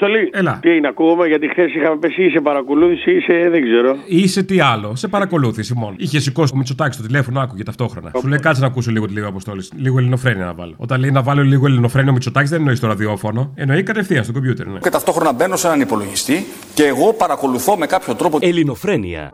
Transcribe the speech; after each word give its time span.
Αποστολή. 0.00 0.30
Έλα. 0.32 0.58
Τι 0.62 0.76
είναι, 0.76 0.88
ακούγομαι, 0.88 1.26
γιατί 1.26 1.48
χθες 1.48 1.74
είχαμε 1.74 1.96
πέσει 1.96 2.24
ή 2.24 2.30
σε 2.30 2.40
παρακολούθηση 2.40 3.10
ή 3.10 3.20
σε 3.20 3.48
δεν 3.50 3.62
ξέρω. 3.62 3.96
Είσαι 4.06 4.42
τι 4.42 4.60
άλλο, 4.60 4.96
σε 4.96 5.08
παρακολούθηση 5.08 5.74
μόνο. 5.76 5.94
Είχε 5.98 6.20
σηκώσει 6.20 6.52
το 6.52 6.58
Μητσοτάκι 6.58 6.94
στο 6.94 7.02
τηλέφωνο, 7.02 7.40
άκουγε 7.40 7.62
ταυτόχρονα. 7.62 8.10
Σου 8.20 8.28
λέει 8.28 8.38
κάτσε 8.38 8.60
να 8.60 8.66
ακούσω 8.66 8.90
λίγο 8.90 9.06
τη 9.06 9.12
λίγο 9.12 9.28
αποστόλη. 9.28 9.62
Λίγο 9.76 9.98
ελληνοφρένια 9.98 10.44
να 10.44 10.54
βάλω. 10.54 10.74
Όταν 10.76 11.00
λέει 11.00 11.10
να 11.10 11.22
βάλω 11.22 11.42
λίγο 11.42 11.66
ελληνοφρένια 11.66 12.10
ο 12.10 12.14
Μητσοτάκι 12.14 12.48
δεν 12.48 12.58
εννοείς 12.58 12.78
στο 12.78 12.86
ραδιόφωνο, 12.86 13.52
εννοεί 13.54 13.82
κατευθείαν 13.82 14.24
στο 14.24 14.32
κομπιούτερ. 14.32 14.66
Ναι. 14.66 14.78
Και 14.78 14.90
ταυτόχρονα 14.90 15.32
μπαίνω 15.32 15.56
σε 15.56 15.66
έναν 15.66 15.80
υπολογιστή 15.80 16.44
και 16.74 16.86
εγώ 16.86 17.12
παρακολουθώ 17.12 17.76
με 17.76 17.86
κάποιο 17.86 18.14
τρόπο 18.14 18.38
Ελληνοφρένεια. 18.40 19.30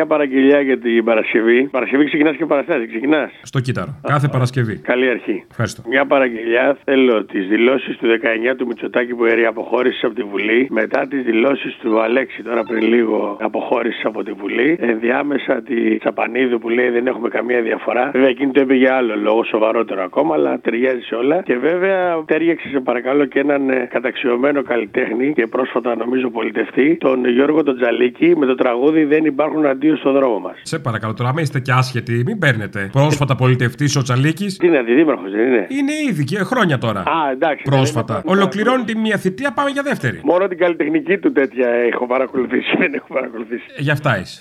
Μια 0.00 0.08
παραγγελιά 0.08 0.60
για 0.60 0.78
την 0.78 1.04
Παρασκευή. 1.04 1.68
Παρασκευή 1.70 2.04
ξεκινάς 2.04 2.36
και 2.36 2.46
Παραστάτη. 2.46 2.86
Ξεκινάς. 2.86 3.30
Στο 3.42 3.60
κύτταρο. 3.60 4.00
Κάθε 4.06 4.28
Παρασκευή. 4.28 4.76
Καλή 4.76 5.08
αρχή. 5.08 5.44
Ευχαριστώ. 5.50 5.82
Μια 5.88 6.06
παραγγελιά. 6.06 6.78
Θέλω 6.84 7.24
τις 7.24 7.48
δηλώσεις 7.48 7.96
του 7.96 8.06
19 8.06 8.54
του 8.56 8.66
Μητσοτάκη 8.66 9.14
που 9.14 9.24
έρει 9.24 9.44
αποχώρησης 9.44 10.04
από 10.04 10.14
τη 10.14 10.22
Βουλή. 10.22 10.66
Μετά 10.70 11.06
τις 11.08 11.22
δηλώσεις 11.22 11.76
του 11.76 12.00
Αλέξη 12.00 12.42
τώρα 12.42 12.62
πριν 12.62 12.82
λίγο 12.82 13.36
αποχώρησης 13.40 14.04
από 14.04 14.22
τη 14.22 14.32
Βουλή. 14.32 14.78
Ενδιάμεσα 14.80 15.62
τη 15.62 15.98
Τσαπανίδου 15.98 16.58
που 16.58 16.68
λέει 16.68 16.88
δεν 16.88 17.06
έχουμε 17.06 17.28
καμία 17.28 17.62
διαφορά. 17.62 18.10
Βέβαια 18.12 18.28
εκείνη 18.28 18.52
το 18.52 18.60
είπε 18.60 18.74
για 18.74 18.96
άλλο 18.96 19.16
λόγο, 19.16 19.44
σοβαρότερο 19.44 20.02
ακόμα, 20.02 20.34
αλλά 20.34 20.60
ταιριάζει 20.60 21.00
σε 21.00 21.14
όλα. 21.14 21.42
Και 21.42 21.56
βέβαια 21.56 22.24
τέριαξε 22.24 22.68
σε 22.68 22.80
παρακαλώ 22.80 23.24
και 23.24 23.38
έναν 23.38 23.70
ε, 23.70 23.88
καταξιωμένο 23.90 24.62
καλλιτέχνη 24.62 25.32
και 25.32 25.46
πρόσφατα 25.46 25.96
νομίζω 25.96 26.30
πολιτευτή, 26.30 26.96
τον 27.00 27.28
Γιώργο 27.28 27.62
τον 27.62 27.76
Τζαλίκη 27.76 28.36
με 28.36 28.46
το 28.46 28.54
τραγούδι 28.54 29.04
Δεν 29.04 29.24
υπάρχουν 29.24 29.66
αντίο 29.66 29.89
στο 29.96 30.12
δρόμο 30.12 30.38
μας. 30.38 30.54
Σε 30.62 30.78
παρακαλώ 30.78 31.14
τώρα, 31.14 31.32
μην 31.32 31.42
είστε 31.42 31.60
και 31.60 31.72
άσχετοι, 31.72 32.22
μην 32.26 32.38
παίρνετε. 32.38 32.88
Πρόσφατα 32.92 33.34
πολιτευτής 33.36 33.96
ο 33.96 34.02
Τσαλίκης. 34.02 34.56
Τι 34.56 34.66
είναι, 34.66 34.78
αντιδήμαρχος 34.78 35.30
δεν 35.30 35.46
είναι; 35.46 35.66
Είναι 35.68 35.92
ήδη 36.10 36.24
και 36.24 36.38
χρόνια 36.38 36.78
τώρα. 36.78 37.00
Α, 37.00 37.30
εντάξει. 37.32 37.62
Πρόσφατα. 37.62 38.14
δεν 38.14 38.22
είναι- 38.26 38.36
Ολοκληρώνει 38.40 38.84
τη 38.84 38.96
μία 38.96 39.16
θητεία, 39.16 39.52
πάμε 39.52 39.70
για 39.70 39.82
δεύτερη. 39.82 40.20
Μόνο 40.24 40.48
την 40.48 40.58
καλλιτεχνική 40.58 41.18
του 41.18 41.32
τέτοια 41.32 41.68
έχω 41.68 42.06
παρακολουθήσει. 42.06 42.76
Δεν 42.80 42.94
έχω 42.94 43.06
παρακολουθήσει. 43.14 43.64
Ε, 43.76 43.82
Γι' 43.82 43.90
αυτά 43.90 44.18
είσαι. 44.20 44.40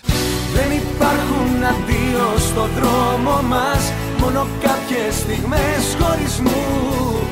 Δεν 0.58 0.70
υπάρχουν 0.78 1.52
αντίο 1.72 2.26
στο 2.50 2.64
δρόμο 2.78 3.36
μας 3.52 3.94
Μόνο 4.20 4.48
κάποιες 4.62 5.16
στιγμές 5.16 5.98
χωρισμού 6.00 6.50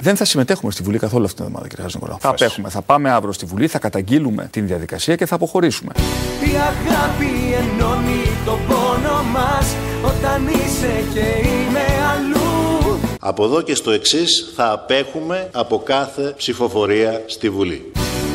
Δεν 0.02 0.16
θα 0.16 0.26
συμμετέχουμε 0.26 0.72
στη 0.72 0.84
Βουλή 0.84 0.98
καθόλου 0.98 1.26
αυτήν 1.26 1.38
την 1.38 1.46
εβδομάδα, 1.46 1.68
κύριε 1.68 1.84
Χατζηνικολάου. 1.84 2.18
Θα 2.22 2.30
απέχουμε. 2.30 2.70
Θα 2.70 2.82
πάμε 2.82 3.10
αύριο 3.12 3.34
στη 3.34 3.46
Βουλή, 3.46 3.68
θα 3.68 3.80
καταγγείλουμε 3.80 4.48
την 4.52 4.68
διαδικασία 4.68 5.16
και 5.16 5.26
θα 5.26 5.36
αποχωρήσουμε. 5.36 5.92
Η 6.40 6.56
αγάπη 6.56 7.32
ενώνει 7.60 8.22
το 8.46 8.58
πόνο 8.68 9.24
μας 9.34 9.76
Όταν 10.04 10.48
είσαι 10.48 11.04
και 11.14 11.48
είμαι 11.48 11.86
αλλού 12.12 13.00
Από 13.20 13.44
εδώ 13.44 13.62
και 13.62 13.76
στο 13.76 13.92
εξής 13.92 14.52
θα 14.56 14.72
απέχουμε 14.72 15.50
από 15.54 15.82
κάθε 15.86 16.34
ψηφοφορία 16.38 17.22
στη 17.26 17.50
Βουλή. 17.50 17.92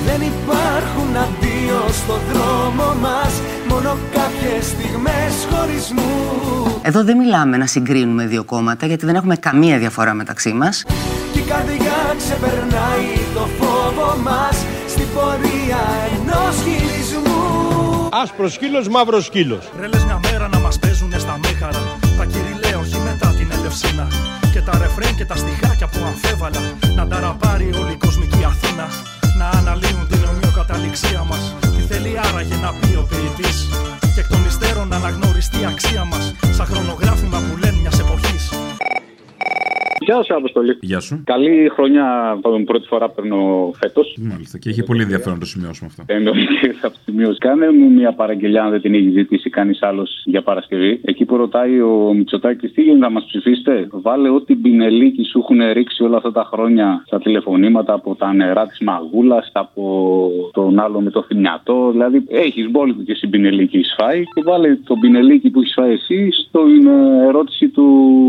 Δεν 0.06 0.20
υπάρχουν 0.20 1.16
αντίο 1.16 1.81
στο 1.89 2.19
δρόμο 2.33 2.94
μας 3.00 3.33
Μόνο 3.69 3.97
κάποιες 4.12 4.64
στιγμές 4.64 5.47
χωρισμού 5.50 6.62
Εδώ 6.95 7.05
δεν 7.05 7.17
μιλάμε 7.17 7.57
να 7.57 7.67
συγκρίνουμε 7.67 8.27
δύο 8.27 8.45
κόμματα 8.45 8.87
γιατί 8.87 9.07
δεν 9.07 9.15
έχουμε 9.15 9.37
καμία 9.37 9.79
διαφορά 9.79 10.15
μεταξύ 10.15 10.53
μας. 10.53 10.85
Κι 11.33 11.39
η 11.39 11.43
καρδιά 11.43 11.99
ξεπερνάει 12.19 13.09
το 13.34 13.49
φόβο 13.59 14.17
μας 14.23 14.57
Στην 14.89 15.07
πορεία 15.15 15.83
ενός 16.15 16.55
χειρισμού. 16.65 18.09
Άσπρος 18.22 18.53
σκύλος, 18.53 18.89
μαύρος 18.89 19.25
σκύλος. 19.25 19.71
Ρε 19.81 19.87
λες 19.87 20.05
μια 20.05 20.21
μέρα 20.22 20.49
να 20.49 20.59
μας 20.59 20.78
παίζουνε 20.78 21.19
στα 21.19 21.39
μέγαρα 21.43 21.83
Τα 22.19 22.25
κυριλαία 22.25 22.78
όχι 22.78 22.99
μετά 23.09 23.28
την 23.39 23.49
Ελευσίνα. 23.59 24.06
Και 24.53 24.61
τα 24.61 24.78
ρεφρέν 24.78 25.15
και 25.16 25.25
τα 25.25 25.37
στιχάκια 25.37 25.87
που 25.87 25.99
αμφέβαλα 26.06 26.61
Να 26.97 27.06
τα 27.06 27.21
ραπάρει 27.21 27.69
όλη 27.81 27.93
η 27.93 28.00
κοσμική 28.05 28.45
Αθήνα. 28.53 28.87
Να 29.39 29.47
αναλύουν 29.59 30.06
την 30.11 30.21
ομοιοκαταληξία 30.31 31.22
μας. 31.31 31.55
Τι 31.75 31.83
θέλει 31.91 32.12
άραγε 32.27 32.56
να 32.65 32.71
πει 32.78 32.91
ο 33.03 33.05
ποιητής. 33.11 33.59
Και 34.15 34.21
εκ 34.21 34.28
των 34.28 34.45
υστέρων 34.49 34.89
να 34.89 34.97
αναγνωριστεί 34.97 35.61
η 35.61 35.66
αξία 35.72 35.91
Γεια 40.12 40.23
σου, 40.23 40.34
Αποστολή. 40.34 40.78
Γεια 40.81 41.00
σου. 41.00 41.23
Καλή 41.25 41.71
χρονιά. 41.75 42.39
Πρώτη 42.65 42.87
φορά 42.87 43.09
παίρνω 43.09 43.71
φέτος. 43.75 44.17
Μάλιστα. 44.21 44.59
Και 44.59 44.69
έχει 44.69 44.83
πολύ 44.83 45.03
ενδιαφέρον 45.03 45.34
να 45.34 45.41
το 45.41 45.47
σημειώσουμε 45.47 45.91
αυτό. 45.91 46.15
Εννοείται 46.15 46.73
θα 46.81 46.91
το 46.91 46.97
σημειώσει. 47.05 47.39
Κάνε 47.39 47.71
μου 47.71 47.91
μια 47.91 48.12
παραγγελιά, 48.12 48.62
αν 48.65 48.71
δεν 48.71 48.81
την 48.81 48.95
έχει 48.95 49.11
ζητήσει 49.11 49.51
κανείς 49.51 49.83
άλλος 49.83 50.22
για 50.25 50.43
Παρασκευή. 50.43 51.01
Εκεί 51.05 51.25
που 51.25 51.37
ρωτάει 51.37 51.81
ο 51.81 52.12
Μητσοτάκης, 52.15 52.72
τι 52.72 52.83
γίνεται 52.83 53.01
να 53.01 53.11
μας 53.11 53.25
ψηφίσετε; 53.25 53.87
Βάλε 53.91 54.28
ό,τι 54.28 54.55
μπινελίκι 54.55 55.25
σου 55.25 55.39
έχουν 55.39 55.72
ρίξει 55.72 56.03
όλα 56.03 56.17
αυτά 56.17 56.33
τα 56.33 56.49
χρόνια 56.53 57.03
στα 57.06 57.19
τηλεφωνήματα 57.19 57.93
από 57.93 58.15
τα 58.15 58.33
νερά 58.33 58.67
της 58.67 58.81
Μαγούλας, 58.81 59.51
από 59.53 60.31
τον 60.53 60.78
άλλο 60.78 61.01
με 61.01 61.11
το 61.11 61.22
θυμιατό. 61.22 61.91
Δηλαδή, 61.91 62.25
έχεις 62.28 62.71
μπόλικο 62.71 63.03
και 63.03 63.12
εσύ 63.12 63.27
μπινελίκι 63.27 63.77
έχεις 63.77 63.95
φάει 63.99 64.22
και 64.22 64.43
βάλε 64.45 64.77
το 64.84 64.97
μπινελίκι 64.99 65.51
που 65.51 65.61
έχεις 65.61 65.72
φάει 65.75 65.93
εσύ 65.93 66.28
στην 66.33 66.87
ε, 66.87 67.27
ερώτηση 67.27 67.69
του 67.69 67.87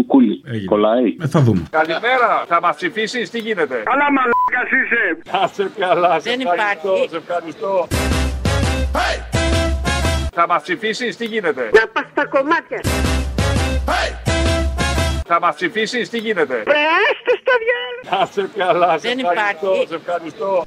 Κούλι. 0.08 0.42
Κολλάει. 0.66 1.16
Ε, 1.22 1.28
θα 1.28 1.42
δούμε. 1.42 1.62
Καλημέρα, 1.78 2.46
θα 2.48 2.62
μας 2.62 2.76
ψηφίσεις, 2.76 3.30
τι 3.30 3.40
γίνεται; 3.40 3.84
Καλά, 3.84 4.08
μαλάκας 4.12 4.70
είσαι. 4.80 5.18
Να 5.32 5.48
σε 5.48 5.72
καλά, 5.80 6.20
σε 6.20 6.30
Δεν 6.30 6.40
ευχαριστώ, 6.42 6.88
υπάρχει. 6.90 7.10
σε 7.10 7.18
ευχαριστώ. 7.18 7.88
Θα 10.34 10.48
μας 10.48 10.62
ψηφίσεις, 10.62 11.18
τι 11.18 11.26
γίνεται; 11.26 11.70
Να 11.74 11.88
πας 11.88 12.06
στα 12.12 12.26
κομμάτια. 12.28 12.80
Θα 15.28 15.40
μας 15.40 15.56
ψηφίσεις, 15.56 16.10
τι 16.10 16.18
γίνεται; 16.18 16.56
Πρέστε 16.56 17.34
στο 17.42 17.54
διάλογο. 17.64 18.20
Να 18.20 18.26
σε 18.26 18.50
καλά, 18.58 18.98
σε 18.98 19.08
Δεν 19.08 19.20
ευχαριστώ, 19.20 19.68
υπάρχει. 19.68 19.88
σε 19.88 19.96
ευχαριστώ. 19.96 20.66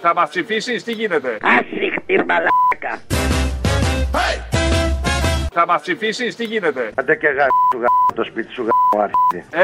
Θα 0.00 0.14
μας 0.14 0.28
ψηφίσεις, 0.28 0.84
τι 0.84 0.92
γίνεται; 0.92 1.38
Άσυχτη 1.42 2.24
μαλάκα. 2.24 3.02
Θα 5.56 5.62
μας 5.70 5.80
ψηφίσεις, 5.84 6.30
τι 6.38 6.44
γίνεται; 6.52 6.82
Αντέ 7.00 7.14
και 7.22 7.30
γα 7.36 7.46
του 7.70 7.78
γα 7.82 7.88
το 8.18 8.24
σπίτι 8.30 8.50
σου 8.56 8.62
γα 8.66 8.74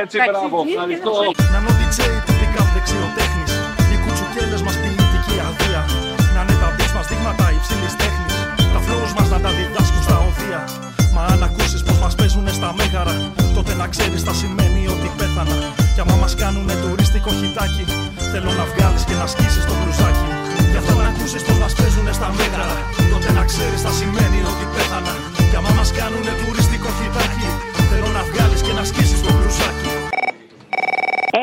Έτσι, 0.02 0.16
μπράβο, 0.26 0.56
ευχαριστώ. 0.68 1.14
Να 1.52 1.58
είναι 1.58 1.70
ο 1.72 1.74
DJ 1.80 1.98
του 2.26 2.32
pick 2.40 2.54
up 2.60 2.68
δεξιοτέχνης. 2.74 3.52
Οι 3.90 3.96
κουτσουκέλες 4.02 4.62
μας 4.66 4.76
ποιητική 4.80 5.36
αδεία. 5.48 5.82
Να 6.34 6.40
είναι 6.42 6.56
τα 6.62 6.68
beats 6.76 6.92
μας 6.96 7.06
δείγματα 7.10 7.46
υψηλής 7.58 7.94
τέχνης. 8.00 8.34
Τα 8.74 8.80
flows 8.84 9.12
μας 9.16 9.28
να 9.34 9.38
τα 9.44 9.50
διδάσκουν 9.56 10.02
στα 10.06 10.16
οδεία. 10.28 10.62
Μα 11.14 11.22
αν 11.32 11.40
ακούσεις 11.48 11.82
πως 11.86 11.98
μας 12.02 12.14
παίζουνε 12.18 12.52
στα 12.58 12.70
μέγαρα 12.78 13.14
Τότε 13.56 13.72
να 13.80 13.86
ξέρεις 13.92 14.22
τα 14.28 14.34
σημαίνει 14.40 14.82
ότι 14.94 15.08
πέθανα. 15.18 15.56
Κι 15.94 16.00
άμα 16.04 16.16
μας 16.22 16.32
κάνουνε 16.40 16.74
τουρίστικο 16.82 17.30
χιτάκι 17.40 17.84
Θέλω 18.32 18.50
να 18.60 18.64
βγάλεις 18.70 19.02
και 19.08 19.16
να 19.20 19.26
σκίσεις 19.32 19.64
το 19.68 19.74
μπλουζάκι. 19.78 20.26
Γι' 20.72 20.80
αυτό 20.82 20.92
να 21.04 21.08
ακούσεις 21.12 21.42
πως 21.46 21.58
μας 21.62 21.72
παίζουνε 21.78 22.12
στα 22.18 22.28
μέγαρα 22.38 22.78
Τότε 23.12 23.28
να 23.38 23.42
ξέρεις 23.50 23.80
τα 23.86 23.92
σημαίνει 23.98 24.38
ότι 24.50 24.64
πέθανα 24.74 25.35
Κι 25.50 25.56
άμα 25.60 25.70
μας 25.78 25.90
κάνουνε 25.98 26.32
τουριστικό 26.42 26.88
χιτάκι 26.98 27.46
Θέλω 27.90 28.08
να 28.18 28.22
βγάλεις 28.30 28.60
και 28.66 28.72
να 28.78 28.84
σκίσεις 28.90 29.20
το 29.24 29.30
μπλουζάκι 29.34 29.90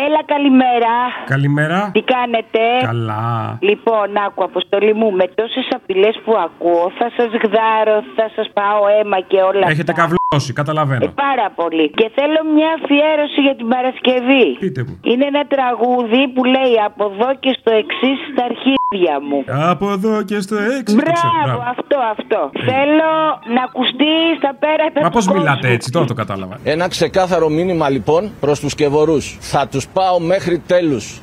Έλα, 0.07 0.21
καλημέρα. 0.33 0.93
Καλημέρα. 1.25 1.89
Τι 1.93 2.01
κάνετε; 2.01 2.59
Καλά. 2.81 3.57
Λοιπόν, 3.69 4.07
άκου, 4.25 4.43
αποστολή 4.43 4.93
μου, 4.93 5.11
με 5.11 5.25
τόσες 5.35 5.67
απειλές 5.77 6.15
που 6.25 6.33
ακούω, 6.47 6.91
θα 6.99 7.07
σας 7.17 7.29
γδάρω, 7.43 7.97
θα 8.17 8.25
σας 8.35 8.47
πάω 8.53 8.81
αίμα 8.95 9.19
και 9.29 9.37
όλα 9.41 9.65
Έχετε 9.73 9.91
αυτά. 9.91 9.93
καβλώσει, 10.01 10.22
καταλαβαίνω. 10.59 11.05
Ε, 11.05 11.07
πάρα 11.27 11.47
πολύ. 11.59 11.85
Και 11.99 12.07
θέλω 12.17 12.39
μια 12.55 12.69
αφιέρωση 12.77 13.39
για 13.47 13.55
την 13.59 13.67
Παρασκευή. 13.73 14.45
Πείτε 14.63 14.81
μου. 14.87 14.93
Είναι 15.11 15.25
ένα 15.33 15.43
τραγούδι 15.55 16.21
που 16.33 16.41
λέει 16.55 16.73
Από 16.89 17.03
εδώ 17.13 17.29
και 17.43 17.51
στο 17.59 17.71
εξής 17.81 18.17
στα 18.31 18.43
αρχίδια 18.51 19.15
μου. 19.27 19.39
Από 19.73 19.85
εδώ 19.95 20.13
και 20.29 20.39
στο 20.45 20.55
έξι. 20.77 20.95
το 20.95 21.01
ξέρω, 21.01 21.31
Μπράβο, 21.33 21.45
μπράβο. 21.45 21.63
αυτό, 21.75 21.97
αυτό. 22.15 22.39
Θέλω 22.69 23.11
να 23.55 23.61
ακουστείς 23.67 24.29
στα 24.41 24.51
πέρατα 24.63 24.99
Μα 25.01 25.07
του 25.07 25.13
πώς 25.15 25.25
κόσμου. 25.25 25.33
μιλάτε 25.41 25.67
έτσι, 25.75 25.87
τώρα 25.91 26.05
το 26.05 26.13
κατάλαβα. 26.13 26.55
Ένα 26.63 26.87
ξεκάθαρο 26.87 27.49
μήνυμα 27.49 27.89
λοιπόν 27.89 28.21
προς 28.39 28.59
τους 28.59 28.75
κεβορούς. 28.75 29.37
Θα 29.39 29.67
τους 29.67 29.87
πάω 29.87 30.19
μέχρι 30.19 30.59
τέλους. 30.59 31.19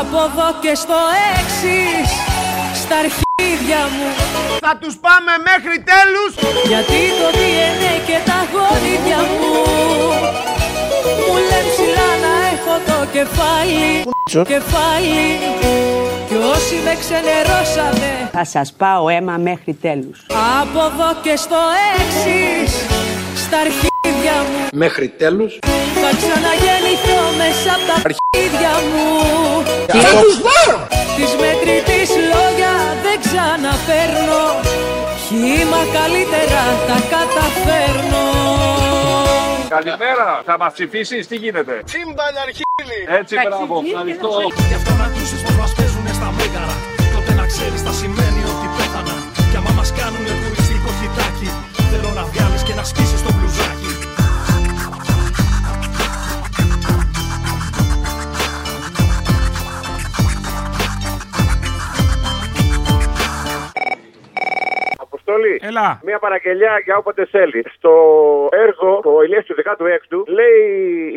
Από 0.00 0.16
εδώ 0.28 0.48
και 0.60 0.74
στο 0.74 0.98
έξι 1.34 1.76
στα 2.82 2.96
αρχίδια 2.96 3.26
μου 3.94 4.08
Θα 4.60 4.72
τους 4.80 4.94
πάμε 5.06 5.32
μέχρι 5.50 5.76
τέλους. 5.92 6.30
Γιατί 6.70 7.00
το 7.20 7.28
DNA 7.38 7.92
και 8.08 8.18
τα 8.28 8.38
γονίδια 8.52 9.20
μου 9.38 9.52
Μου 11.26 11.34
λένε 11.48 11.70
ψηλά 11.72 12.10
να 12.24 12.32
έχω 12.52 12.74
το 12.90 12.98
κεφάλι 13.16 13.86
Κεφάλι 14.52 15.24
Κι 16.28 16.34
όσοι 16.54 16.74
με 16.84 16.94
ξενερώσανε 17.00 18.28
Θα 18.32 18.44
σας 18.44 18.72
πάω 18.72 19.08
αίμα 19.08 19.36
μέχρι 19.36 19.74
τέλους. 19.74 20.26
Από 20.60 20.78
εδώ 20.84 21.20
και 21.22 21.36
στο 21.36 21.56
έξι 21.94 22.72
στα 23.36 23.56
αρχίδια 23.58 24.36
μου 24.50 24.66
Μέχρι 24.72 25.08
τέλους. 25.08 25.58
Θα 26.04 26.10
ξαναγεννηθώ 26.20 27.20
μέσα 27.40 27.70
από 27.76 27.84
τα 27.88 27.96
αρχίδια 28.06 28.72
μου 28.90 29.08
Και 29.92 30.00
θα 30.04 30.12
τους 30.22 30.36
Της 31.16 31.30
μετρητής 31.42 32.10
λόγια 32.32 32.74
δεν 33.04 33.16
ξαναφέρνω 33.24 34.44
Χήμα 35.24 35.82
καλύτερα 35.96 36.62
τα 36.88 36.98
καταφέρνω 37.12 38.26
Καλημέρα. 39.76 40.28
Θα 40.48 40.54
μας 40.60 40.72
ψηφίσεις, 40.76 41.22
τι 41.30 41.36
γίνεται; 41.42 41.74
Τσίμπαν 41.88 42.34
αρχίδι. 42.44 43.00
Έτσι, 43.20 43.34
μπράβο. 43.44 43.74
Ευχαριστώ. 43.86 44.30
Γι' 44.70 44.78
αυτό 44.80 44.92
να 45.00 45.04
ακούσεις 45.10 45.40
πως 45.44 45.56
μας 45.60 45.72
παίζουνε 45.76 46.12
στα 46.18 46.28
μέγαρα 46.38 46.76
Τότε 47.14 47.32
να 47.40 47.44
ξέρεις 47.52 47.80
θα 47.86 47.92
σημαίνει 48.00 48.42
ότι 48.52 48.66
πέθανα 48.76 49.16
Κι 49.50 49.56
άμα 49.60 49.72
μας 49.78 49.90
κάνουνε 49.98 50.32
τουριστικό 50.42 50.90
χιτάκι 50.98 51.48
Θέλω 51.90 52.10
να 52.18 52.24
βγάλεις 52.30 52.62
και 52.66 52.74
να 52.78 52.84
σκίσεις 52.90 53.20
το 53.26 53.30
Αποστολή. 65.28 65.54
Έλα. 65.70 65.88
Μια 66.08 66.18
παραγγελιά 66.24 66.72
για 66.86 66.96
όποτε 66.96 67.22
θέλει. 67.34 67.60
Στο 67.76 67.92
έργο, 68.66 68.90
το 69.06 69.12
Ηλίας 69.24 69.44
του 69.48 69.54
16ου, 69.62 70.18
λέει 70.38 70.58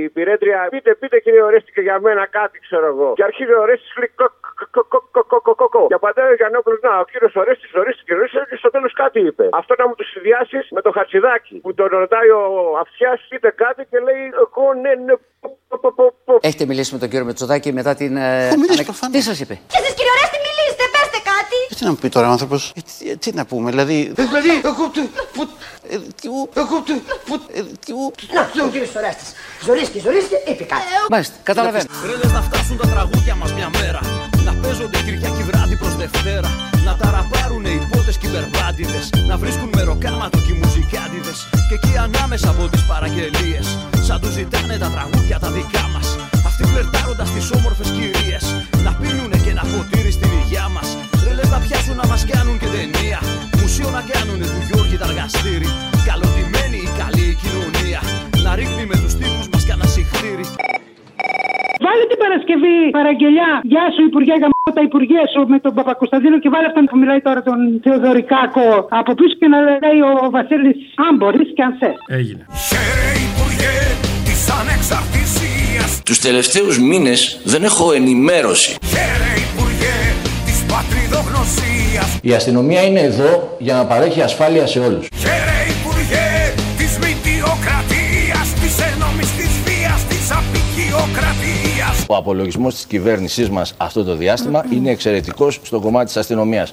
η 0.04 0.10
πυρέτρια, 0.16 0.60
πείτε, 0.74 0.96
πείτε 1.02 1.18
κύριε 1.20 1.42
Ορέστη 1.48 1.72
και 1.76 1.82
για 1.88 1.98
μένα 2.06 2.24
κάτι, 2.38 2.60
ξέρω 2.66 2.86
εγώ. 2.94 3.10
Και 3.18 3.24
αρχίζει 3.30 3.54
ο 3.60 3.62
Ορέστης 3.66 3.92
λέει 4.00 4.12
κο, 4.22 4.28
κο, 4.60 4.66
κο, 4.76 4.84
κο, 4.94 5.00
κο, 5.12 5.24
κο, 5.32 5.40
κο, 5.48 5.54
κο, 5.62 5.68
κο. 5.76 5.84
Και 5.92 5.98
απαντάει 6.02 6.30
ο 6.34 6.38
Γιαννόπουλος, 6.40 6.80
να, 6.88 6.92
ο 7.04 7.06
κύριος 7.12 7.34
Ορέστης, 7.42 7.72
Ορέστης 7.82 8.04
και 8.08 8.14
Ορέστης 8.18 8.42
και 8.50 8.56
στο 8.62 8.70
τέλος 8.76 8.94
κάτι 9.02 9.20
είπε. 9.28 9.46
Αυτό 9.62 9.72
να 9.82 9.86
μου 9.88 9.96
το 10.00 10.04
συνδυάσεις 10.12 10.64
με 10.76 10.82
το 10.86 10.92
χατσιδάκι 10.98 11.56
που 11.64 11.74
τον 11.74 11.88
ρωτάει 11.88 12.30
ο 12.30 12.44
Αυτιάς, 12.84 13.18
πείτε 13.30 13.50
κάτι 13.64 13.82
και 13.90 13.98
λέει, 14.08 14.24
εγώ 14.44 14.64
ναι, 14.84 14.92
ναι, 15.06 15.14
πο, 15.42 15.48
πο, 15.70 15.78
πο, 15.84 15.90
πο, 15.98 16.06
πο. 16.26 16.34
Έχετε 16.48 16.66
μιλήσει 16.66 16.94
με 16.94 17.00
τον 17.04 17.10
κύριο 17.10 17.26
Μετσοδάκη 17.26 17.70
μετά 17.80 17.94
την. 17.96 18.12
ε, 18.18 18.48
Έχω 18.48 18.56
μιλήσει 18.62 18.72
ανακ- 18.78 18.90
προφανώς. 18.92 19.14
Τι 19.16 19.22
σας 19.30 19.38
είπε; 19.44 19.56
Και 19.72 19.78
εσείς 19.82 19.94
κύριε 19.98 20.12
Ορέστη 20.16 20.38
μιλήστε, 20.48 20.84
πέστε 20.96 21.20
κάτι. 21.34 21.58
Τι 21.82 21.88
να 21.88 21.94
μου 21.94 22.00
πει 22.02 22.10
τώρα 22.10 22.28
ο 22.28 22.32
άνθρωπος; 22.32 22.74
Ε, 22.76 22.82
τι, 23.00 23.18
τι 23.18 23.32
να 23.40 23.46
πούμε, 23.46 23.70
δηλαδή... 23.70 24.12
Δηλαδή, 24.16 24.50
εγώ 24.72 24.86
του... 24.94 25.10
που- 25.34 25.50
ε, 25.90 25.98
τι 26.22 26.28
ου- 26.28 26.50
Εγώ 26.64 26.78
του... 26.86 26.94
που- 27.26 27.42
ε, 27.54 27.62
τι 27.86 27.92
ου- 27.92 28.14
Να, 28.56 28.64
ο 28.66 28.68
κύριος 28.74 28.96
Ορέστης. 28.96 29.30
Ζορίσκει, 29.66 30.00
ζορίσκει, 30.06 30.36
είπε 30.52 30.64
κάτι. 30.64 30.82
Μάλιστα, 31.10 31.34
καταλαβαίνω. 31.44 31.86
Ρέλες 32.06 32.32
να 32.32 32.42
φτάσουν 32.42 32.78
τα 32.78 32.88
τραγούδια 32.88 33.36
μας 33.36 33.54
μια 33.54 33.70
μέρα 33.80 34.00
Να 34.46 34.54
παίζονται 34.62 34.98
Κυριακή 35.06 35.44
βράδυ 35.50 35.76
προς 35.78 35.96
Δευτέρα 35.96 36.50
Να 36.86 36.96
τα 37.00 37.08
ραπάρουνε 37.16 37.70
οι 37.70 37.88
πότες 37.92 38.18
και 38.18 38.28
οι 38.28 38.30
μπερμπάντιδες 38.34 39.10
Να 39.28 39.38
βρίσκουν 39.38 39.70
μεροκάματο 39.76 40.38
και 40.46 40.52
οι 40.54 40.58
μουζικάντιδες 40.62 41.38
Και 41.70 41.76
εκεί 41.80 41.94
ανάμεσα 42.08 42.50
από 42.50 42.64
τις 42.68 42.84
παραγγελίες 42.92 43.78
Σαν 44.08 44.22
τους 44.22 44.32
ζητάνε 44.34 44.78
τα 44.78 44.90
τραγούδια 44.96 45.40
τα 45.40 45.50
δικά 45.58 45.84
μας 45.94 46.08
Αυτοί 46.62 46.74
φλερτάροντας 46.74 47.30
τις 47.36 47.46
όμορφες 47.58 47.90
κυρίες. 47.98 48.44
Να 48.86 48.92
πίνουνε 49.02 49.38
και 49.44 49.52
ένα 49.56 49.64
ποτήρι 49.72 50.12
στην 50.18 50.30
υγειά 50.40 50.66
μας. 50.76 50.88
Ρέλες 51.26 51.50
να 51.56 51.60
πιάσουν 51.66 51.96
να 52.02 52.06
μας 52.12 52.22
κάνουν 52.32 52.56
και 52.62 52.70
ταινία. 52.76 53.20
Μουσείο 53.60 53.90
να 53.98 54.02
κάνουνε 54.12 54.46
του 54.54 54.62
Γιώργη 54.68 54.96
τα 55.02 55.08
εργαστήρι 55.10 55.70
Καλωτημένη 56.08 56.80
η 56.88 56.92
καλή 57.02 57.28
η 57.34 57.36
κοινωνία. 57.42 58.02
Να 58.46 58.52
ρίχνει 58.60 58.84
με 58.92 58.96
τους 59.02 59.14
τύπους 59.20 59.48
μας 59.52 59.64
κανένα 59.70 59.88
συχτήρι. 59.94 60.46
Βάλε 61.86 62.04
την 62.12 62.20
Παρασκευή 62.24 62.78
παραγγελιά. 62.98 63.52
Γεια 63.74 63.86
σου, 63.94 64.02
Υπουργέ 64.10 64.36
Γαμώ 64.42 64.70
τα 64.78 64.84
Υπουργεία 64.90 65.24
σου 65.34 65.42
με 65.54 65.58
τον 65.66 65.72
Παπακοσταντίνο 65.78 66.38
και 66.44 66.50
βάλε 66.54 66.68
αυτόν 66.72 66.84
που 66.90 66.98
μιλάει 67.02 67.22
τώρα 67.28 67.42
τον 67.50 67.60
Θεοδωρικάκο. 67.84 68.68
Από 69.02 69.12
πίσω 69.20 69.36
και 69.42 69.48
να 69.54 69.60
λέει 69.84 70.00
ο 70.10 70.12
Βασίλης 70.36 70.78
αν 71.06 71.12
μπορείς 71.20 71.50
και 71.56 71.64
αν 71.68 71.72
θες. 71.80 71.98
Έγινε. 72.20 72.44
Υπουργέ 73.28 73.76
της 74.28 74.42
ανεξαρτησίας 74.60 75.41
τους 76.12 76.20
τελευταίους 76.20 76.80
μήνες 76.80 77.40
δεν 77.44 77.64
έχω 77.64 77.94
ενημέρωση. 77.94 78.76
Η 82.22 82.34
αστυνομία 82.34 82.82
είναι 82.82 83.00
εδώ 83.00 83.56
για 83.60 83.74
να 83.74 83.86
παρέχει 83.86 84.22
ασφάλεια 84.22 84.68
σε 84.68 84.80
όλους. 84.80 85.08
Ο 92.08 92.16
απολογισμός 92.16 92.76
της 92.76 92.86
κυβέρνησής 92.86 93.50
μας 93.50 93.74
αυτό 93.78 94.04
το 94.04 94.16
διάστημα 94.16 94.66
είναι 94.74 94.90
εξαιρετικός 94.90 95.60
στο 95.64 95.80
κομμάτι 95.80 96.06
της 96.06 96.18
αστυνομίας. 96.18 96.72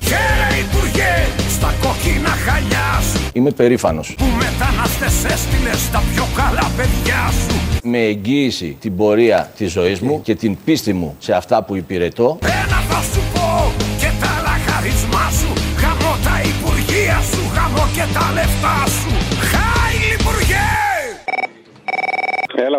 Είμαι 3.33 3.51
περήφανος. 3.51 4.15
Που 4.17 4.25
μετανάστες 4.25 5.33
έστειλες 5.33 5.79
στα 5.79 6.03
πιο 6.15 6.27
καλά 6.37 6.71
παιδιά 6.77 7.33
σου. 7.49 7.58
Με 7.91 7.99
εγγύηση 7.99 8.77
την 8.81 8.97
πορεία 8.97 9.53
της 9.57 9.73
ζωής 9.73 10.01
μου 10.01 10.21
και 10.23 10.35
την 10.35 10.57
πίστη 10.65 10.93
μου 10.93 11.17
σε 11.19 11.33
αυτά 11.33 11.63
που 11.63 11.77
υπηρετώ, 11.77 12.39
Ένα 12.43 12.81
θα 12.89 13.03
σου 13.03 13.21
πω 13.33 13.73
και 13.99 14.11
τα 14.21 14.43
λαχαρισμά 14.43 15.31
σου 15.31 15.53
Γαμώ 15.81 16.17
τα 16.25 16.41
υπουργεία 16.41 17.21
σου, 17.33 17.41
γαμώ 17.55 17.89
και 17.95 18.05
τα 18.15 18.33
λεφτά 18.35 18.85
σου 18.87 19.28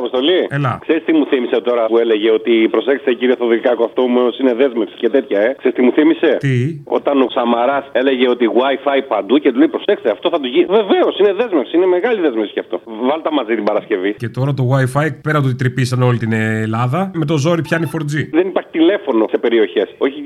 Αποστολή. 0.01 0.39
Έλα. 0.57 0.71
Ξέρεις 0.85 1.03
τι 1.07 1.13
μου 1.17 1.25
θύμισε 1.31 1.57
τώρα 1.69 1.83
που 1.85 1.97
έλεγε 2.03 2.29
ότι 2.39 2.53
προσέξτε 2.75 3.09
κύριε 3.19 3.35
Θοδωρικάκο, 3.39 3.83
αυτό 3.89 4.01
όμως 4.01 4.39
είναι 4.39 4.53
δέσμευση 4.61 4.95
και 5.01 5.09
τέτοια, 5.15 5.39
ε. 5.47 5.49
Ξέρεις 5.57 5.75
τι 5.77 5.83
μου 5.85 5.91
θύμισε; 5.97 6.31
Τι; 6.45 6.55
Όταν 6.97 7.15
ο 7.21 7.27
Σαμαρά 7.35 7.79
έλεγε 7.91 8.25
ότι 8.29 8.45
WiFi 8.59 8.99
παντού 9.07 9.35
και 9.37 9.51
του 9.51 9.57
λέει 9.57 9.67
προσέξτε, 9.75 10.09
αυτό 10.11 10.29
θα 10.33 10.39
του 10.41 10.47
γίνει. 10.47 10.65
Βεβαίως, 10.79 11.13
είναι 11.19 11.33
δέσμευση, 11.41 11.71
είναι 11.77 11.85
μεγάλη 11.85 12.19
δέσμευση 12.25 12.53
και 12.53 12.59
αυτό. 12.59 12.81
Βάλτα 13.09 13.29
μαζί 13.33 13.53
την 13.55 13.63
Παρασκευή. 13.63 14.11
Και 14.13 14.29
τώρα 14.29 14.53
το 14.53 14.63
WiFi 14.73 15.07
πέρα 15.21 15.37
από 15.37 15.45
το 15.47 15.51
ότι 15.53 15.55
τρυπήσαν 15.63 16.01
όλη 16.01 16.17
την 16.17 16.33
Ελλάδα, 16.33 17.11
με 17.13 17.25
το 17.25 17.37
ζόρι 17.37 17.61
πιάνει 17.61 17.89
4G. 17.93 18.13
Δεν 18.31 18.47
υπάρχει 18.47 18.69
τηλέφωνο 18.71 19.25
σε 19.29 19.37
περιοχές. 19.37 19.87
Όχι 19.97 20.17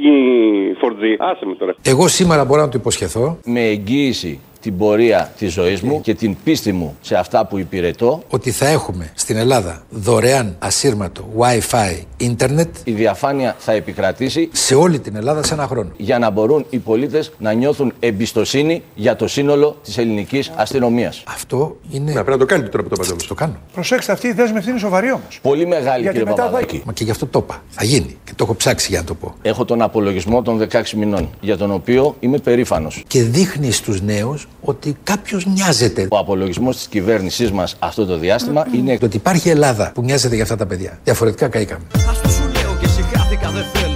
4G. 0.82 1.04
Άσε 1.18 1.46
με 1.46 1.56
τώρα. 1.56 1.74
Εγώ 1.82 2.08
σήμερα 2.08 2.46
μπορώ 2.46 2.62
να 2.62 2.70
του 2.70 2.78
υποσχεθώ 2.78 3.38
με 3.46 3.60
εγγύηση 3.60 4.40
την 4.64 4.78
πορεία 4.78 5.32
της 5.38 5.52
ζωής 5.54 5.82
μου 5.82 6.02
και 6.02 6.14
την 6.14 6.36
πίστη 6.44 6.72
μου 6.72 6.96
σε 7.02 7.16
αυτά 7.16 7.46
που 7.46 7.58
υπηρετώ, 7.60 8.24
ότι 8.30 8.52
θα 8.52 8.68
έχουμε 8.68 9.12
στην 9.16 9.38
Ελλάδα 9.38 9.84
δωρεάν 9.90 10.56
ασύρματο 10.60 11.30
Wi-Fi 11.38 11.98
ίντερνετ 12.18 12.76
η 12.84 12.92
διαφάνεια 12.92 13.56
θα 13.60 13.72
επικρατήσει 13.72 14.50
σε 14.52 14.76
όλη 14.76 15.00
την 15.00 15.16
Ελλάδα 15.16 15.44
σε 15.44 15.54
ένα 15.54 15.68
χρόνο. 15.68 15.90
για 15.98 16.20
να 16.20 16.30
μπορούν 16.30 16.66
οι 16.70 16.78
πολίτες 16.78 17.32
να 17.40 17.54
νιώθουν 17.54 17.94
εμπιστοσύνη 18.00 18.84
για 18.96 19.16
το 19.16 19.28
σύνολο 19.28 19.78
της 19.84 19.98
ελληνικής 19.98 20.52
αστυνομίας. 20.56 21.24
Αυτό 21.28 21.76
είναι. 21.92 22.12
πρέπει 22.12 22.30
να 22.30 22.38
το 22.38 22.46
κάνει 22.46 22.70
τώρα 22.70 22.84
που 22.84 22.90
το 22.90 22.96
πατάμε. 22.96 23.22
Το 23.28 23.34
κάνω. 23.34 23.56
Προσέξτε, 23.74 24.12
αυτή 24.12 24.28
η 24.28 24.32
δέσμευση 24.34 24.70
είναι 24.70 24.80
σοβαρή 24.80 25.12
όμως. 25.12 25.40
Πολύ 25.42 25.66
μεγάλη 25.68 26.02
Γιατί 26.02 26.18
κύριε 26.18 26.32
μετά 26.32 26.44
θα- 26.44 26.50
Παπαδάκη. 26.50 26.82
Μα 26.86 26.94
και 26.94 27.04
γι' 27.04 27.12
αυτό 27.12 27.26
το 27.26 27.40
είπα. 27.44 27.62
Θα 27.70 27.84
γίνει. 27.86 28.18
Και 28.24 28.32
το 28.36 28.44
έχω 28.44 28.56
ψάξει 28.56 28.88
για 28.90 29.00
να 29.00 29.06
το 29.06 29.14
πω. 29.16 29.36
Έχω 29.42 29.66
τον 29.66 29.82
απολογισμό 29.82 30.42
των 30.42 30.58
16 30.58 30.96
μηνών, 30.98 31.30
για 31.42 31.58
τον 31.58 31.72
οποίο 31.72 32.16
είμαι 32.20 32.38
περήφανος. 32.38 33.04
Και 33.08 33.24
δείχνεις 33.24 33.76
στους 33.78 34.02
νέους 34.02 34.48
ότι 34.62 34.98
κάποιος 35.04 35.46
νοιάζεται. 35.46 36.08
Ο 36.10 36.18
απολογισμός 36.18 36.78
της 36.78 36.88
κυβέρνησής 36.88 37.52
μας 37.52 37.76
αυτό 37.80 38.06
το 38.06 38.18
διάστημα 38.18 38.68
είναι 38.76 38.98
Το 38.98 39.06
ότι 39.06 39.16
υπάρχει 39.16 39.50
Ελλάδα 39.50 39.92
που 39.94 40.02
νοιάζεται 40.02 40.36
για 40.36 40.44
αυτά 40.44 40.56
τα 40.56 40.66
παιδιά. 40.66 41.00
Διαφορετικά 41.04 41.48
καήκαμε. 41.48 41.84
Ας 42.10 42.22
το 42.22 42.30
σου 42.30 42.44
λέω 42.54 42.78
και 42.82 42.88
συγχάθηκα 42.88 43.50
δεν 43.52 43.66
θέλω 43.74 43.93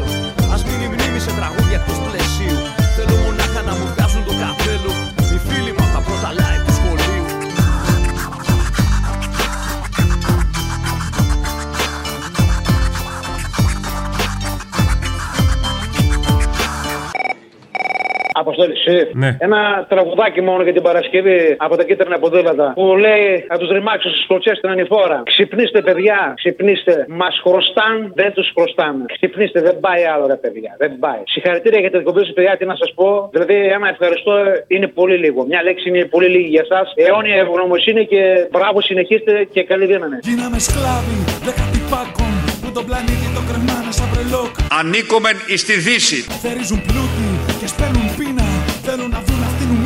Αποστόλη, 18.57 18.73
εσύ. 18.79 19.11
Ναι. 19.13 19.37
Ένα 19.39 19.85
τραγουδάκι 19.89 20.41
μόνο 20.41 20.63
για 20.63 20.73
την 20.73 20.81
Παρασκευή 20.81 21.55
από 21.57 21.75
τα 21.77 21.83
κίτρινα 21.83 22.19
ποδήλατα 22.19 22.71
που 22.75 22.85
λέει 23.05 23.45
να 23.49 23.57
τους 23.57 23.69
ρημάξω 23.69 24.09
στις 24.09 24.25
κλωτσιές 24.27 24.57
στην 24.57 24.69
ανηφόρα. 24.69 25.21
Ξυπνήστε, 25.25 25.81
παιδιά, 25.81 26.33
ξυπνήστε. 26.35 27.05
Μας 27.09 27.41
χρωστάν, 27.45 28.11
δεν 28.15 28.33
τους 28.33 28.51
χρωστάμε. 28.55 29.05
Ξυπνήστε, 29.15 29.61
δεν 29.61 29.79
πάει 29.79 30.03
άλλο, 30.13 30.25
ρε 30.27 30.35
παιδιά. 30.35 30.75
Δεν 30.77 30.99
πάει. 30.99 31.21
Συγχαρητήρια 31.25 31.79
για 31.79 31.89
την 31.89 31.99
εκπομπή 31.99 32.25
σου, 32.25 32.33
παιδιά, 32.33 32.57
τι 32.57 32.65
να 32.65 32.75
σας 32.75 32.93
πω. 32.95 33.29
Δηλαδή, 33.31 33.55
ένα 33.77 33.87
ευχαριστώ 33.89 34.33
είναι 34.67 34.87
πολύ 34.87 35.17
λίγο. 35.17 35.45
Μια 35.45 35.63
λέξη 35.63 35.89
είναι 35.89 36.05
πολύ 36.05 36.27
λίγη 36.27 36.49
για 36.55 36.63
εσά. 36.67 36.81
Αιώνια 36.95 37.35
ευγνωμοσύνη 37.35 38.05
και 38.05 38.47
μπράβο, 38.51 38.81
συνεχίστε 38.81 39.47
και 39.53 39.63
καλή 39.63 39.85
δύναμη. 39.85 40.17
Γίναμε 40.21 40.59
σκλάβοι 40.59 41.17
δεκατή 41.47 41.81
πάκων 41.89 42.31
Που 42.61 42.71
τον 42.71 42.85
πλανήτη 42.85 43.27
το 43.35 43.41
κρεμάνε 43.47 43.91
σαν 43.97 44.07
βρελόκ 44.13 44.53
Ανήκομεν 44.79 45.37
εις 45.47 45.65
τη 45.65 45.75
Δύση. 45.85 46.19
Θερίζουν 46.43 46.81
πλούτη 46.87 47.27
και 47.59 47.67
σπέρνουν 47.67 48.06
πείνα 48.06 48.06
Θέλουν 48.06 48.06
να 48.06 48.06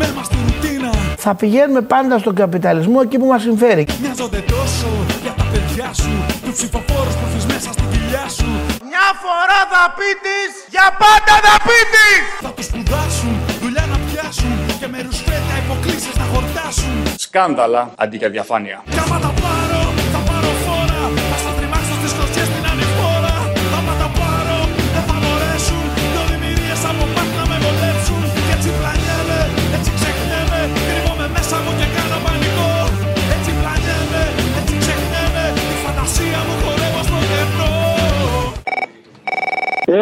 δουν 0.01 0.17
αυτήν 0.17 0.17
μας 0.17 0.25
στη 0.25 0.37
ρουτίνα 0.45 0.91
Θα 1.17 1.35
πηγαίνουμε 1.35 1.81
πάντα 1.81 2.17
στον 2.17 2.35
καπιταλισμό 2.35 2.99
εκεί 3.03 3.17
που 3.17 3.25
μας 3.25 3.41
συμφέρει. 3.41 3.87
Μοιάζονται 4.01 4.39
τόσο 4.39 4.87
για 5.21 5.33
τα 5.39 5.45
παιδιά 5.51 5.93
σου 5.93 6.11
Τους 6.45 6.55
ψηφοφόρους 6.55 7.13
που 7.13 7.25
έχεις 7.29 7.45
μέσα 7.45 7.71
στη 7.75 7.83
κοιλιά 7.91 8.25
σου 8.37 8.49
Μια 8.91 9.07
φορά 9.23 9.59
θα 9.73 9.83
πει 9.97 10.09
της, 10.25 10.49
για 10.75 10.87
πάντα 11.03 11.33
θα 11.45 11.55
πει 11.67 11.79
της. 11.93 12.21
Θα 12.45 12.51
τους 12.55 12.65
σπουδάσουν, 12.65 13.33
δουλειά 13.61 13.85
να 13.91 13.97
πιάσουν 14.07 14.53
Και 14.79 14.87
με 14.93 14.99
ρουσφέτια 15.05 15.55
υποκλήσεις 15.63 16.15
να 16.21 16.25
χορτάσουν 16.33 16.93
Σκάνδαλα 17.15 17.81
αντί 17.95 18.17
για 18.17 18.29
διαφάνεια. 18.29 18.77
Κι 18.89 18.99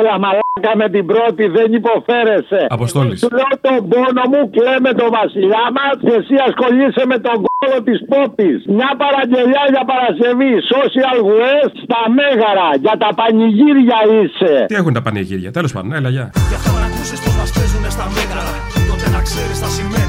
Έλα, 0.09 0.19
μαλάκα 0.25 0.73
με 0.81 0.87
την 0.95 1.05
πρώτη, 1.11 1.43
δεν 1.57 1.69
υποφέρεσαι. 1.79 2.61
Αποστόλης. 2.77 3.17
Σου 3.21 3.31
λέω 3.37 3.53
τον 3.65 3.79
πόνο 3.89 4.23
μου, 4.31 4.41
κλαίμε 4.55 4.91
τον 4.99 5.09
βασιλιά 5.19 5.65
μας 5.77 5.93
και 6.05 6.13
εσύ 6.19 6.35
ασχολείσαι 6.47 7.03
με 7.11 7.17
τον 7.25 7.37
κόλο 7.47 7.77
της 7.87 7.99
πόπης. 8.11 8.57
Μια 8.77 8.91
παραγγελιά 9.01 9.63
για 9.73 9.83
Παρασκευή. 9.91 10.51
Social 10.73 11.17
West 11.37 11.75
στα 11.85 12.01
Μέγαρα. 12.17 12.69
Για 12.83 12.95
τα 13.03 13.09
πανηγύρια 13.19 13.99
είσαι. 14.15 14.53
Τι 14.69 14.75
έχουν 14.79 14.93
τα 14.97 15.01
πανηγύρια, 15.05 15.51
τέλος 15.57 15.71
πάντων, 15.75 15.91
έλα, 15.97 16.09
γεια. 16.15 16.25
Γι' 16.51 16.57
αυτό 16.59 16.69
να 16.77 16.85
ακούσεις 16.89 17.19
πως 17.23 17.33
μας 17.39 17.49
παίζουνε 17.55 17.89
στα 17.95 18.05
μέγαρα 18.15 18.53
Τότε 18.89 19.05
να 19.15 19.19
ξέρεις 19.27 19.57
θα 19.63 19.69
σημαίνεις 19.75 20.08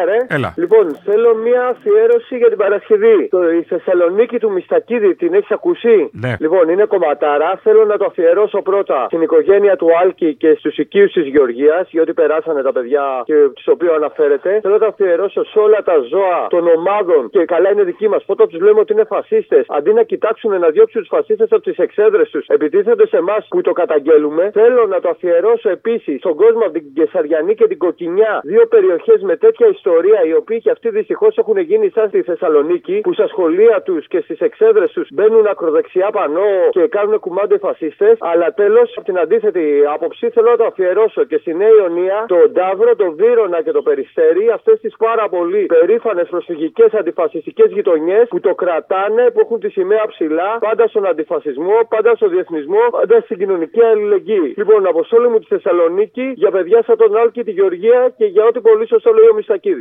Έλα, 0.00 0.04
ρε. 0.04 0.18
Έλα. 0.36 0.54
Λοιπόν, 0.56 0.84
θέλω 1.04 1.34
μια 1.34 1.62
αφιέρωση 1.66 2.36
για 2.36 2.48
την 2.48 2.58
Παρασκευή. 2.58 3.28
Το, 3.30 3.50
η 3.50 3.62
Θεσσαλονίκη 3.62 4.38
του 4.38 4.50
Μιστακίδη, 4.50 5.14
την 5.14 5.34
έχεις 5.34 5.50
ακούσει; 5.50 6.10
Ναι. 6.12 6.36
Λοιπόν, 6.40 6.68
είναι 6.68 6.84
κομματάρα. 6.84 7.60
Θέλω 7.62 7.84
να 7.84 7.96
το 7.96 8.04
αφιερώσω 8.04 8.62
πρώτα 8.62 9.04
στην 9.06 9.22
οικογένεια 9.22 9.76
του 9.76 9.88
Άλκη 10.02 10.34
και 10.34 10.54
στους 10.58 10.76
οικείους 10.78 11.12
της 11.12 11.26
Γεωργίας, 11.26 11.88
γιατί 11.90 12.12
περάσανε 12.12 12.62
τα 12.62 12.72
παιδιά 12.72 13.22
και 13.24 13.34
του 13.34 13.62
οποίου 13.64 13.92
αναφέρεται. 13.94 14.58
Θέλω 14.62 14.74
να 14.74 14.80
το 14.80 14.86
αφιερώσω 14.86 15.44
σε 15.44 15.58
όλα 15.58 15.82
τα 15.82 15.96
ζώα 16.10 16.46
των 16.48 16.66
ομάδων 16.76 17.30
και 17.30 17.44
καλά 17.44 17.70
είναι 17.70 17.82
δική 17.82 18.08
μας. 18.08 18.24
Πότε 18.24 18.46
τους 18.46 18.60
λέμε 18.60 18.80
ότι 18.80 18.92
είναι 18.92 19.04
φασίστες, 19.04 19.64
αντί 19.68 19.92
να 19.92 20.02
κοιτάξουν 20.02 20.58
να 20.58 20.68
διώξουν 20.68 21.00
τους 21.00 21.10
φασίστες 21.10 21.52
από 21.52 21.62
τις 21.62 21.76
εξέδρες 21.76 22.30
τους, 22.30 22.46
επιτίθενται 22.46 23.06
σε 23.06 23.16
εμάς 23.16 23.46
που 23.48 23.60
το 23.60 23.72
καταγγέλουμε. 23.72 24.50
Θέλω 24.52 24.86
να 24.86 25.00
το 25.00 25.08
αφιερώσω 25.08 25.68
επίσης 25.70 26.18
στον 26.18 26.34
κόσμο 26.34 26.60
από 26.60 26.72
την 26.72 26.84
Κεσαριανή 26.94 27.54
και 27.54 27.66
την 27.66 27.78
Κοκκινιά, 27.78 28.40
δύο 28.44 28.66
περιοχές 28.66 29.20
με 29.22 29.36
τέτοια 29.36 29.66
ιστορία, 29.66 29.86
οι 30.28 30.34
οποίοι 30.34 30.60
και 30.60 30.70
αυτοί 30.70 30.88
δυστυχώς 30.88 31.38
έχουν 31.38 31.58
γίνει 31.58 31.90
σαν 31.90 32.08
στη 32.08 32.22
Θεσσαλονίκη, 32.22 33.00
που 33.00 33.12
στα 33.12 33.26
σχολεία 33.26 33.82
τους 33.82 34.06
και 34.06 34.20
στις 34.20 34.40
εξέδρες 34.40 34.90
τους 34.92 35.08
μπαίνουν 35.12 35.46
ακροδεξιά 35.46 36.10
πανό 36.10 36.50
και 36.70 36.86
κάνουν 36.86 37.18
κουμάντε 37.20 37.58
φασίστες. 37.58 38.16
Αλλά 38.20 38.52
τέλος, 38.52 38.94
από 38.96 39.06
την 39.06 39.18
αντίθετη 39.18 39.82
άποψη, 39.94 40.30
θέλω 40.30 40.50
να 40.50 40.56
το 40.56 40.64
αφιερώσω 40.64 41.24
και 41.24 41.36
στη 41.36 41.54
Νέα 41.54 41.68
Ιωνία, 41.68 42.24
τον 42.28 42.52
Νταύρο, 42.52 42.96
τον 42.96 43.14
Βύρονα 43.14 43.62
και 43.62 43.70
το 43.70 43.82
Περιστέρι, 43.82 44.50
αυτές 44.50 44.80
τις 44.80 44.94
πάρα 44.98 45.28
πολύ 45.28 45.66
περήφανες 45.66 46.28
προσφυγικές 46.28 46.94
αντιφασιστικές 46.94 47.70
γειτονιές 47.70 48.28
που 48.28 48.40
το 48.40 48.54
κρατάνε, 48.54 49.30
που 49.30 49.40
έχουν 49.40 49.60
τη 49.60 49.68
σημαία 49.68 50.04
ψηλά, 50.06 50.58
πάντα 50.60 50.86
στον 50.86 51.06
αντιφασισμό, 51.06 51.76
πάντα 51.88 52.14
στον 52.14 52.30
διεθνισμό, 52.30 52.82
πάντα 52.90 53.20
στην 53.20 53.38
κοινωνική 53.38 53.82
αλληλεγγύη. 53.82 54.54
Λοιπόν, 54.56 54.86
αποστόλη 54.86 55.28
μου 55.28 55.38
τη 55.38 55.46
Θεσσαλονίκη 55.46 56.32
για 56.34 56.50
παιδιά 56.50 56.82
σαν 56.86 56.96
τον 56.96 57.16
Άλκη, 57.16 57.42
τη 57.44 57.50
Γεωργία 57.50 58.14
και 58.16 58.24
για 58.24 58.44
ό,τι 58.44 58.60
πολύ 58.60 58.86
σωστό 58.86 59.12
λέει 59.12 59.28
ο 59.32 59.34
Μιστακίδης. 59.34 59.77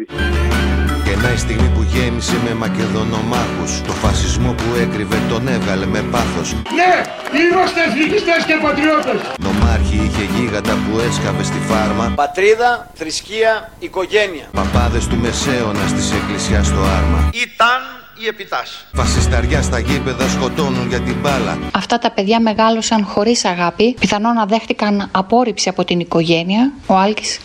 Και 1.05 1.15
να 1.21 1.31
η 1.31 1.37
στιγμή 1.37 1.69
που 1.75 1.81
γέμισε 1.93 2.37
με 2.43 2.53
Μακεδονομάχους 2.53 3.81
Το 3.81 3.91
φασισμό 3.91 4.51
που 4.53 4.63
έκρυβε 4.79 5.19
τον 5.29 5.47
έβγαλε 5.47 5.85
με 5.85 6.01
πάθος 6.11 6.53
Ναι, 6.53 6.93
είμαστε 7.39 7.79
εθνικιστές 7.87 8.45
και 8.45 8.57
πατριώτες. 8.61 9.19
Νομάρχη 9.39 9.95
είχε 9.95 10.23
γίγαντα 10.33 10.73
που 10.73 10.99
έσκαβε 10.99 11.43
στη 11.43 11.59
φάρμα 11.69 12.13
Πατρίδα, 12.15 12.91
θρησκεία, 12.93 13.71
οικογένεια. 13.79 14.47
Παπάδες 14.51 15.07
του 15.07 15.17
Μεσαίωνα 15.17 15.85
της 15.95 16.11
εκκλησιάς 16.11 16.67
στο 16.67 16.81
άρμα 16.97 17.29
Ήταν 17.33 17.96
η 18.23 18.27
επιτάση. 18.27 18.85
Φασισταριά 18.93 19.61
στα 19.61 19.79
γήπεδα 19.79 20.27
σκοτώνουν 20.27 20.87
για 20.87 20.99
την 20.99 21.15
μπάλα 21.21 21.57
Αυτά 21.73 21.97
τα 21.97 22.11
παιδιά 22.11 22.39
μεγάλωσαν 22.39 23.05
χωρίς 23.05 23.45
αγάπη. 23.45 23.95
Πιθανόν 23.99 24.33
να 24.33 24.45
δέχτηκαν 24.45 25.09
απόρριψη 25.11 25.69
από 25.69 25.83
την 25.85 25.99
οικογένεια. 25.99 26.71
Ο 26.87 26.95
Άλκης 26.95 27.39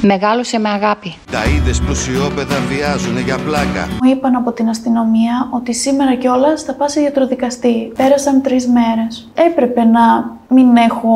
μεγάλωσε 0.00 0.58
με 0.58 0.68
αγάπη. 0.68 1.14
Τα 1.30 1.44
είδες 1.44 1.80
πλουσιόπεδα 1.80 2.56
βιάζουνε 2.68 3.20
για 3.20 3.38
πλάκα 3.38 3.88
Μου 4.02 4.10
είπαν 4.10 4.34
από 4.34 4.52
την 4.52 4.68
αστυνομία 4.68 5.48
ότι 5.50 5.74
σήμερα 5.74 6.14
κιόλας 6.14 6.62
θα 6.62 6.74
πάω 6.74 6.88
σε 6.88 7.00
γιατροδικαστή. 7.00 7.92
Πέρασαν 7.96 8.42
τρεις 8.42 8.66
μέρες. 8.66 9.30
Έπρεπε 9.34 9.84
να 9.84 10.36
μην 10.52 10.76
έχω 10.76 11.12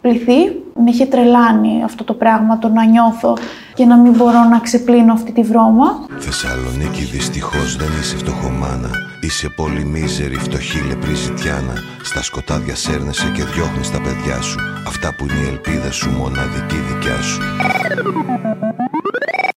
πληθεί. 0.00 0.66
Με 0.84 0.90
είχε 0.90 1.06
τρελάνει 1.06 1.82
αυτό 1.84 2.04
το 2.04 2.14
πράγμα, 2.14 2.58
το 2.58 2.68
να 2.68 2.84
νιώθω 2.84 3.36
και 3.74 3.84
να 3.84 3.96
μην 3.96 4.12
μπορώ 4.12 4.44
να 4.50 4.58
ξεπλύνω 4.58 5.12
αυτή 5.12 5.32
τη 5.32 5.42
βρώμα. 5.42 6.06
Θεσσαλονίκη 6.18 7.02
δυστυχώς 7.02 7.76
δεν 7.76 7.88
είσαι 8.00 8.16
φτωχομάνα 8.16 8.90
Είσαι 9.20 9.48
πολύ 9.48 9.84
μίζερη, 9.84 10.34
φτωχή 10.34 10.86
λεπρή 10.88 11.14
ζητιάνα 11.14 11.74
Στα 12.02 12.22
σκοτάδια 12.22 12.74
σέρνεσαι 12.74 13.30
και 13.34 13.44
διώχνεις 13.44 13.90
τα 13.90 14.00
παιδιά 14.00 14.40
σου 14.40 14.58
Αυτά 14.86 15.14
που 15.14 15.24
είναι 15.24 15.40
η 15.40 15.48
ελπίδα 15.48 15.90
σου, 15.90 16.10
μοναδική 16.10 16.76
δικιά 16.76 17.22
σου 17.22 17.40